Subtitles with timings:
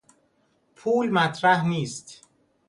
[0.75, 2.23] پول مطرح نیست.